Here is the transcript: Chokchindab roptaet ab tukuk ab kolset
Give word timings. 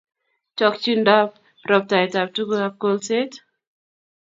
Chokchindab 0.57 1.29
roptaet 1.69 2.13
ab 2.21 2.29
tukuk 2.35 2.61
ab 2.67 2.75
kolset 2.81 3.31